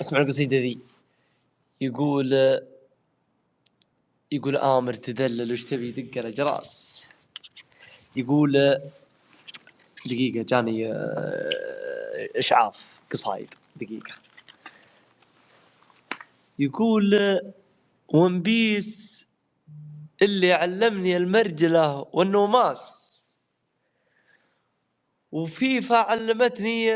[0.00, 0.78] أسمع القصيدة ذي.
[1.80, 2.60] يقول
[4.32, 7.02] يقول آمر تدلل وش تبي دق الأجراس
[8.16, 8.80] يقول
[10.06, 10.92] دقيقة جاني
[12.36, 13.54] إشعاف قصايد.
[13.76, 14.14] دقيقة.
[16.58, 17.40] يقول
[18.08, 19.26] ون بيس
[20.22, 23.06] اللي علمني المرجلة والنوماس.
[25.32, 26.92] وفيفا علمتني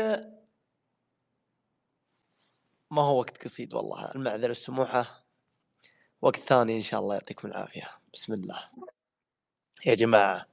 [2.91, 5.23] ما هو وقت قصيد والله المعذرة السموحة
[6.21, 7.89] وقت ثاني إن شاء الله يعطيكم العافية.
[8.13, 8.59] بسم الله.
[9.85, 10.45] يا جماعة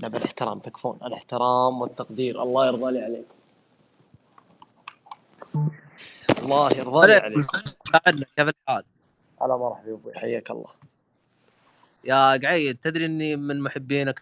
[0.00, 0.98] نبي الاحترام تكفون.
[1.02, 2.42] الاحترام والتقدير.
[2.42, 3.34] الله يرضى لي عليكم.
[6.42, 7.58] الله يرضى لي عليكم.
[8.36, 8.84] كيف الحال؟
[9.40, 10.74] على مرحبا يا أبوي حياك الله.
[12.04, 14.20] يا قعيد تدري إني من محبينك.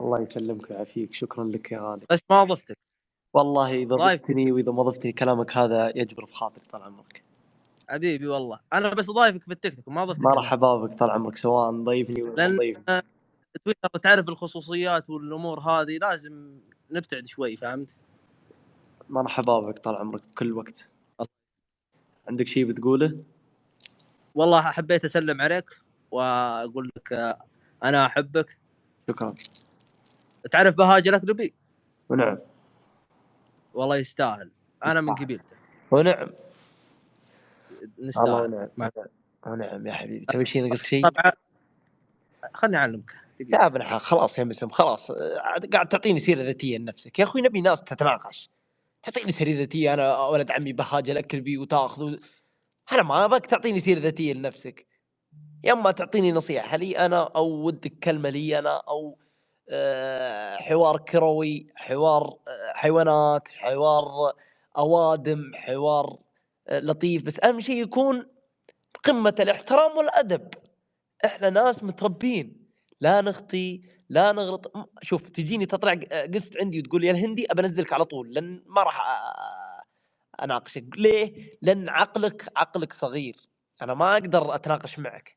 [0.00, 1.14] الله يسلمك ويعافيك.
[1.14, 2.06] شكرا لك يا غالي.
[2.10, 2.78] بس ما ضفتك.
[3.34, 3.96] والله إذا.
[3.96, 7.22] ضفتني وإذا ما ضفتني كلامك هذا يجبر بخاطري طال عمرك.
[7.88, 8.60] حبيبي والله.
[8.72, 12.46] أنا بس ضايفك في التيك توك ما ضفتك مرحبا بك طال عمرك سواء ضيفني ولا
[12.46, 13.02] ضيفني.
[13.64, 16.58] تويتر تعرف الخصوصيات والأمور هذه لازم
[16.90, 17.96] نبتعد شوي فهمت؟
[19.08, 20.90] مرحبا بك طال عمرك بكل وقت.
[22.28, 23.16] عندك شيء بتقوله؟
[24.34, 25.70] والله حبيت أسلم عليك
[26.10, 27.36] وأقول لك
[27.84, 28.58] أنا أحبك.
[29.10, 29.34] شكرا.
[30.50, 31.54] تعرف بهاج الاكلبي
[32.08, 32.38] ونعم
[33.74, 34.50] والله يستاهل.
[34.84, 35.56] أنا من قبيلته.
[35.90, 36.30] ونعم.
[37.98, 38.68] نستاهل.
[38.78, 38.90] ونعم.
[39.46, 40.24] ونعم يا حبيبي.
[40.24, 41.32] تبي شيء نقص شيء؟ طبعا
[42.54, 43.12] خلني أعلمك.
[43.40, 45.12] يا ابن الحلال خلاص يا مسلم خلاص.
[45.72, 47.18] قاعد تعطيني سيرة ذاتية لنفسك.
[47.18, 48.50] يا أخوي نبي ناس تتناقش.
[49.02, 49.94] تعطيني سيرة ذاتية.
[49.94, 52.16] أنا ولد عمي بهاج الاكلبي وتأخذ و...
[52.92, 54.86] أنا ما أبغاك تعطيني سيرة ذاتية لنفسك.
[55.64, 59.18] يا أما تعطيني نصيحة لي أنا أو ودك كلمة لي أنا أو
[59.70, 62.36] آه، حوار كروي حوار
[62.74, 64.32] حيوانات حوار
[64.78, 66.18] أوادم حوار
[66.68, 68.26] آه، لطيف بس أهم شيء يكون
[69.04, 70.48] قمة الاحترام والأدب.
[71.24, 72.70] إحنا ناس متربين
[73.00, 74.72] لا نخطي لا نغلط.
[75.02, 78.98] شوف تجيني تطلع ق- قست عندي وتقول يا الهندي أبنزلك على طول لأن ما راح
[79.00, 79.84] أ-
[80.42, 80.84] أناقشك.
[80.96, 83.36] ليه؟ لأن عقلك عقلك صغير.
[83.82, 85.36] أنا ما أقدر أتناقش معك.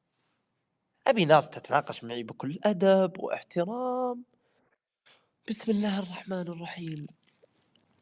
[1.07, 4.23] أبي ناس تتناقش معي بكل أدب واحترام.
[5.49, 7.05] بسم الله الرحمن الرحيم.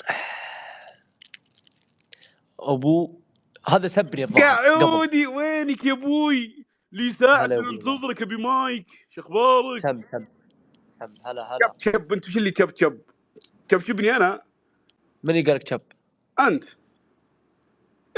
[2.59, 3.19] ابو
[3.67, 4.85] هذا سبني الظاهر قبل.
[4.85, 7.47] قعودي وينك يا أبوي؟ لي ساعة.
[7.47, 8.85] ننتظرك بمايك.
[9.09, 10.25] شو أخبارك؟ سب سب
[10.99, 11.59] سب هلا هلا.
[11.63, 12.99] شب شب أنت وش اللي شب شب؟
[13.71, 14.41] شبشبني أنا؟
[15.23, 15.81] من يقالك شب
[16.39, 16.63] أنت.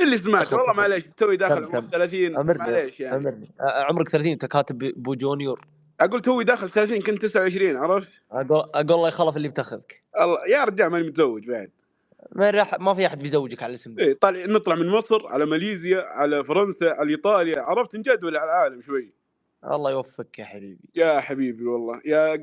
[0.02, 0.74] اللي سمعت والله.
[0.74, 1.90] معليش توي داخل تم- عمر تم.
[1.92, 3.16] 30 أمرني معليش يعني.
[3.18, 3.52] أمرني.
[3.60, 5.68] عمرك 30 أنت كاتب بو جونيور.
[6.02, 10.04] أقول توي داخل 30 كنت 29 عرفت؟ أقول أقول الله يخلف اللي بتاخذك.
[10.22, 11.72] الله يا رجال ماني متزوج بعد.
[12.32, 13.96] ما راح ما في أحد بيزوجك على الاسم.
[13.96, 18.46] ده إيه طالع نطلع من مصر على ماليزيا على فرنسا على إيطاليا عرفت؟ نجدول على
[18.52, 19.14] العالم شوي.
[19.64, 20.90] الله يوفقك يا حبيبي.
[20.96, 22.36] يا حبيبي والله يا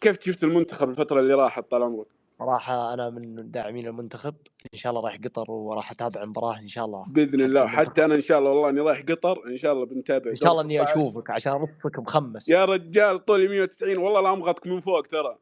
[0.00, 2.06] كيف شفت المنتخب الفترة اللي راحت طال عمرك؟
[2.40, 4.34] صراحة أنا من داعمين المنتخب
[4.74, 7.78] إن شاء الله رايح قطر وراح أتابع المباراه إن شاء الله بإذن الله المنتخب.
[7.90, 10.52] حتى أنا إن شاء الله والله إني رايح قطر إن شاء الله بنتابع إن شاء
[10.52, 10.92] الله إني 16.
[10.92, 15.38] أشوفك عشان ارصك مخمس يا رجال طولي 190 والله لا أمغطك من فوق ترى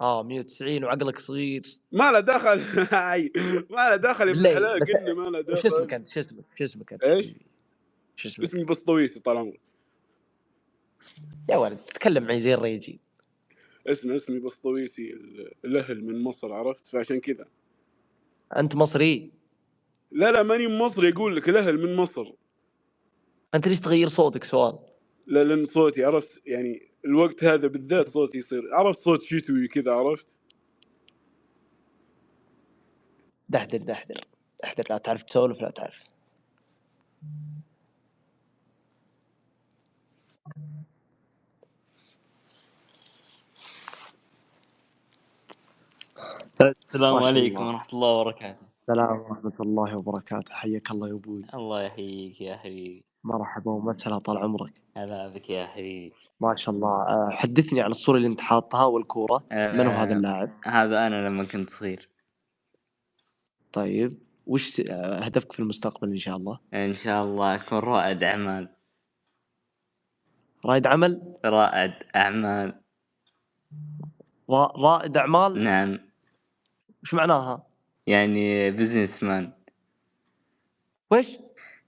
[0.00, 2.58] آه 190 وعقلك صغير ما له دخل
[3.76, 4.46] ما له دخل يا ابن.
[4.46, 7.46] الحلال قلنا ما له دخل اسمك أنت؟ شو اسمك؟ شو اسمك أنت؟ إيش؟ حبيبي؟
[8.16, 9.60] شو اسمك؟ اسمي بسطويسي طال عمرك
[11.50, 13.00] يا ولد تتكلم معي زي الريجي
[13.90, 17.46] اسمه اسمي بسطويسي ال- الأهل من مصر عرفت؟ فعشان كذا
[18.56, 19.30] أنت مصري؟
[20.12, 22.32] لا لا ماني من مصر يقول لك الأهل من مصر.
[23.54, 24.78] أنت ليش تغير صوتك سؤال؟
[25.26, 30.38] لا لأن صوتي عرفت؟ يعني الوقت هذا بالذات صوتي يصير عرفت صوت شتوي كذا عرفت؟
[33.48, 34.20] دحدر دحدر
[34.62, 36.02] دحدر لا تعرف تسولف لا تعرف.
[46.90, 47.66] السلام عليكم.
[47.66, 48.62] ورحمة الله وبركاته.
[48.80, 50.54] السلام ورحمة الله وبركاته.
[50.54, 51.42] حياك الله يا أبوي.
[51.54, 53.04] الله يحييك يا حبيبي.
[53.24, 56.12] مرحبا ومسهلا طال عمرك؟ هلا بك يا حبيبي.
[56.40, 56.88] ما شاء الله.
[56.88, 59.44] آه، حدثني عن الصورة اللي أنت حاطها والكورة.
[59.52, 62.08] من هو هذا آه، اللاعب؟ هذا أنا لما كنت صغير.
[63.72, 64.10] طيب
[64.46, 68.68] وش آه، هدفك في المستقبل إن شاء الله؟ إن شاء الله أكون رائد أعمال.
[70.66, 72.80] رائد عمل؟ رائد أعمال.
[74.50, 76.09] را- رائد أعمال؟ نعم.
[77.02, 77.66] وش معناها؟
[78.06, 79.52] يعني بزنس مان
[81.10, 81.26] وش؟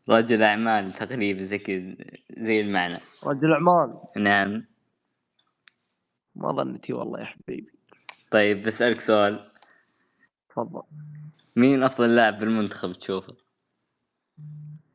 [0.09, 1.97] رجل أعمال تقريبا زي كذا
[2.31, 3.01] زي المعنى.
[3.25, 4.01] رجل أعمال.
[4.17, 4.65] نعم.
[6.35, 7.73] ما ظنتي والله يا حبيبي.
[8.31, 9.51] طيب بسألك سؤال.
[10.49, 10.83] تفضل.
[11.57, 13.37] مين أفضل لاعب بالمنتخب تشوفه؟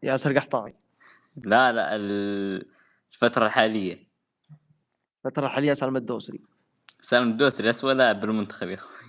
[0.03, 0.75] ياسر قحطاني.
[1.37, 2.65] لا لا ال-
[3.13, 4.07] الفترة الحالية.
[5.25, 6.41] الفترة الحالية سالم الدوسري.
[7.01, 9.06] سالم الدوسري أسوأ لاعب بالمنتخب يا أخوي.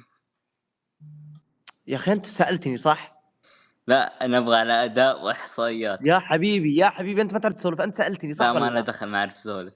[1.88, 3.18] يا أخي أنت سألتني صح؟
[3.86, 5.98] لا أنا أبغى على أداء وإحصائيات.
[6.06, 9.06] يا حبيبي يا حبيبي أنت ما تعرف تسولف أنت سألتني صح لا ما لا؟ دخل
[9.06, 9.74] ما أعرف سولف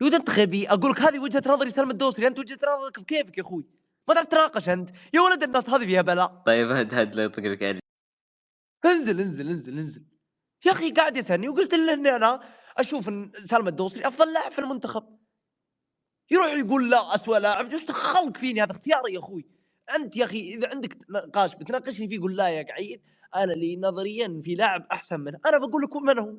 [0.00, 0.68] يود أنت غبي.
[0.68, 3.66] أقول لك هذه وجهة نظري سالم الدوسري أنت وجهة نظرك بكيفك يا أخوي؟
[4.08, 4.90] ما تعرف تناقش أنت.
[5.14, 6.42] يا ولد الناس هذه فيها بلاء.
[6.46, 7.80] طيب هد هد لا يطق لك علي.
[8.84, 10.04] انزل انزل انزل انزل.
[10.66, 12.40] يا أخي قاعد يسألني وقلت له إني أنا
[12.76, 15.18] أشوف إن سالم الدوسري أفضل لاعب في المنتخب.
[16.30, 17.72] يروح يقول لا اسوء لاعب.
[17.72, 19.57] إيش دخلك فيني؟ هذا اختياري يا أخوي.
[19.96, 23.02] أنت يا أخي إذا عندك نقاش بتناقشني فيه قول لا يا قعيد
[23.36, 25.38] أنا لي نظريا في لاعب أحسن منه.
[25.46, 26.32] أنا بقول لكم من هو؟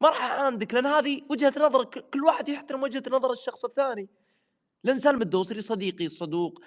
[0.00, 4.08] ما راح أعاندك لأن هذه وجهة نظر ك- كل واحد يحترم وجهة نظر الشخص الثاني.
[4.84, 6.60] لأن سالم الدوسري صديقي الصدوق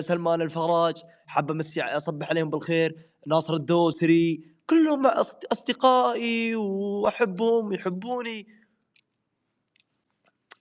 [0.00, 5.06] سلمان الفراج حاب أمسي أصبح عليهم بالخير ناصر الدوسري كلهم
[5.52, 8.46] أصدقائي وأحبهم يحبوني.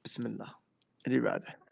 [0.05, 0.55] بسم الله.
[1.07, 1.66] اللي بعده.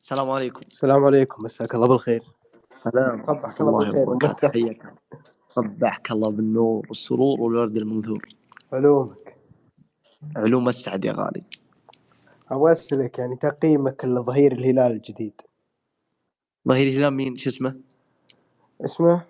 [0.00, 0.60] السلام عليكم.
[0.60, 2.22] السلام عليكم مساك الله بالخير.
[2.84, 3.26] سلام.
[3.26, 4.96] صبحك الله بالخير وبركاته ومساك حياك الله.
[5.48, 8.28] صبحك الله بالنور والسرور والورد المنثور.
[8.74, 9.36] علومك.
[10.36, 11.42] علوم السعد يا غالي.
[12.50, 15.40] أبغى أسألك يعني تقييمك لظهير الهلال الجديد.
[16.68, 17.76] ظهير الهلال مين؟ شو اسمه؟
[18.84, 19.24] اسمه؟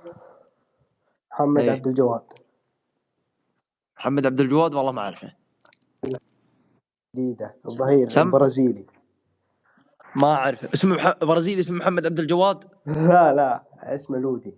[1.32, 1.70] محمد إيه.
[1.70, 2.22] عبد الجواد.
[3.96, 5.32] محمد عبد الجواد؟ والله ما أعرفه.
[7.14, 8.87] جديدة الظهير؟ البرازيلي.
[10.16, 11.14] ما اعرفه اسمه مح...
[11.24, 14.54] برازيلي اسمه محمد عبد الجواد؟ لا لا اسمه لودي.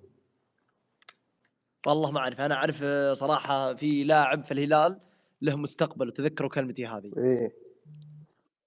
[1.87, 2.41] والله ما أعرف.
[2.41, 5.01] أنا أعرف آه، صراحة في لاعب في الهلال
[5.43, 7.13] له مستقبل وتذكروا كلمتي هذه.
[7.17, 7.53] إيه.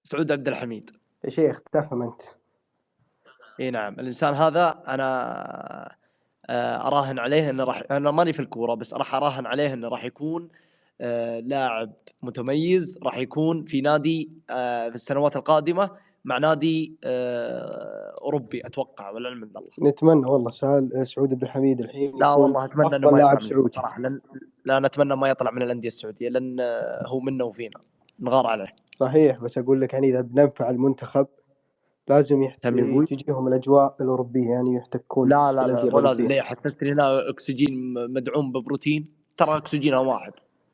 [0.02, 0.90] سعود عبد الحميد.
[1.24, 2.22] يا شيخ تفهم أنت.
[3.60, 3.94] إي نعم.
[3.94, 5.96] الإنسان هذا أنا
[6.46, 10.04] آه، أراهن عليه إنه راح أنا ماني في الكورة بس راح أراهن عليه إنه راح
[10.04, 10.48] يكون
[11.00, 11.92] آه، لاعب
[12.22, 15.90] متميز راح يكون في نادي في السنوات القادمة
[16.24, 19.90] مع نادي آه، أوروبي أتوقع والعلم عند الله.
[19.90, 23.72] نتمنى والله سال سعود عبد الحميد الحين لا والله أتمنى إنه ما لاعب سعودي.
[23.72, 24.20] صراحة لأن
[24.64, 27.80] لا نتمنى ما يطلع من الأندية السعودية لأن آه، هو منا وفينا
[28.20, 28.68] نغار عليه.
[28.96, 31.26] صحيح بس أقول لك يعني إذا بننفع المنتخب
[32.08, 32.62] لازم يحت...
[32.62, 35.88] تم يقول؟ تجيهم الأجواء الأوروبية يعني يحتكون لا لا لا لازم.
[35.88, 36.26] الأوروبية.
[36.28, 39.04] ليه؟ حسستني هنا أكسجين مدعوم ببروتين
[39.36, 40.32] ترى اكسجينها واحد.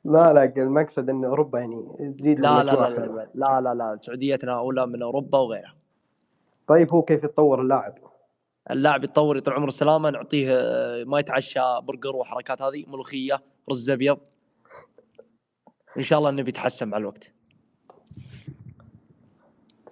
[0.08, 3.28] لا لا المقصد إن أوروبا يعني تزيد لا لا لا لا.
[3.34, 5.74] لا لا لا سعوديتنا أولى من أوروبا وغيرها.
[6.66, 7.94] طيب هو كيف يتطور اللاعب؟
[8.70, 10.52] اللاعب يتطور يطول عمره السلامه نعطيه
[11.06, 14.18] ما يتعشى برجر وحركات هذه ملوخية رز أبيض.
[15.98, 17.32] إن شاء الله إنه بيتحسن مع الوقت.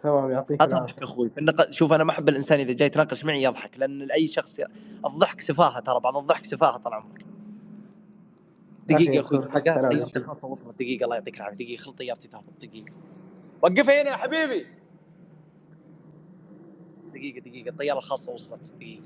[0.02, 0.94] تمام يعطيك العافية.
[1.02, 4.60] أخوي النق- شوف أنا ما أحب الإنسان إذا جاي يتناقش معي يضحك لأن أي شخص
[5.06, 7.25] الضحك سفاهة ترى بعض الضحك سفاهة طال عمرك.
[8.86, 9.80] دقيقة يا أخوي حاجة
[10.78, 12.92] دقيقة الله يعطيك العافية دقيقة خل طيارتي تهبط دقيقة.
[13.62, 14.66] وقفها هنا يا حبيبي.
[17.12, 19.02] دقيقة دقيقة الطيارة الخاصة وصلت دقيقة.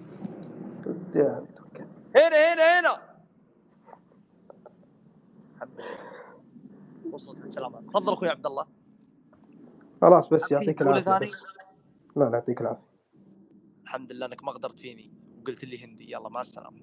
[2.16, 3.02] هنا هنا هنا.
[5.54, 6.10] الحمد لله.
[7.12, 8.66] وصلت بالسلامه تفضل أخوي عبد الله.
[10.00, 11.10] خلاص بس يعطيك العافية
[12.16, 12.90] لا لا يعطيك العافية.
[13.82, 16.12] الحمد لله إنك ما غدرت فيني وقلت لي هندي.
[16.12, 16.80] يلا مع السلامة.